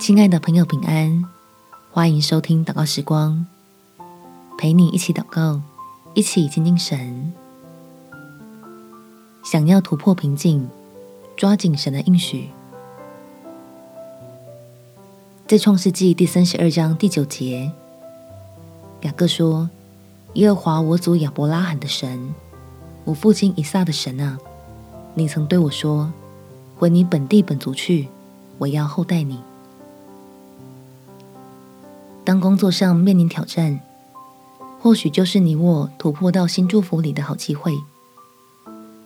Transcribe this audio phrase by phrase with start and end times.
[0.00, 1.26] 亲爱的朋友，平安！
[1.90, 3.46] 欢迎收听祷告时光，
[4.56, 5.60] 陪你一起祷告，
[6.14, 7.34] 一起亲近神。
[9.44, 10.66] 想要突破瓶颈，
[11.36, 12.48] 抓紧神的应许。
[15.46, 17.70] 在创世纪第三十二章第九节，
[19.02, 19.68] 雅各说
[20.32, 22.32] ：“耶和华我祖亚伯拉罕的神，
[23.04, 24.38] 我父亲以撒的神啊，
[25.12, 26.10] 你曾对我说，
[26.78, 28.08] 回你本地本族去，
[28.56, 29.38] 我要厚待你。”
[32.30, 33.80] 当工作上面临挑战，
[34.80, 37.76] 或许就是你我突破到新祝福里的好机会。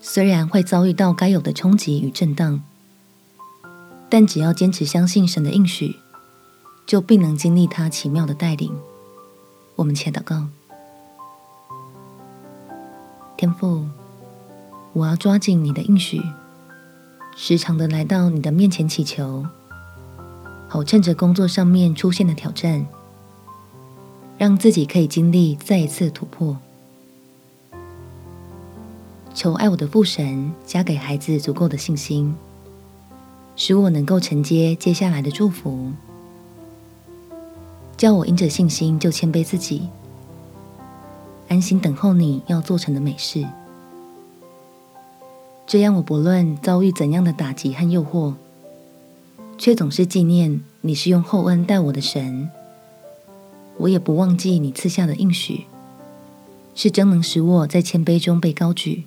[0.00, 2.62] 虽然会遭遇到该有的冲击与震荡，
[4.08, 5.96] 但只要坚持相信神的应许，
[6.86, 8.74] 就必能经历他奇妙的带领。
[9.76, 10.46] 我们且祷告：
[13.36, 13.84] 天父，
[14.94, 16.22] 我要抓紧你的应许，
[17.36, 19.44] 时常的来到你的面前祈求，
[20.66, 22.86] 好趁着工作上面出现的挑战。
[24.40, 26.56] 让自己可以经历再一次突破。
[29.34, 32.34] 求爱我的父神加给孩子足够的信心，
[33.54, 35.92] 使我能够承接接下来的祝福。
[37.98, 39.90] 叫我因着信心就谦卑自己，
[41.48, 43.46] 安心等候你要做成的美事。
[45.66, 48.32] 这样我不论遭遇怎样的打击和诱惑，
[49.58, 52.50] 却总是纪念你是用厚恩待我的神。
[53.80, 55.64] 我也不忘记你赐下的应许，
[56.74, 59.04] 是真能使我在谦卑中被高举。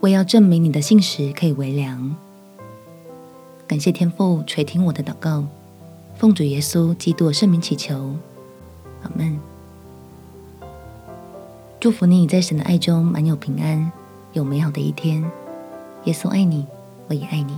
[0.00, 2.14] 我要证明你的信实可以为良。
[3.66, 5.44] 感谢天父垂听我的祷告，
[6.16, 8.16] 奉主耶稣基督的圣名祈求，
[9.02, 9.38] 阿门。
[11.80, 13.90] 祝福你在神的爱中满有平安，
[14.34, 15.24] 有美好的一天。
[16.04, 16.66] 耶稣爱你，
[17.08, 17.56] 我也爱你。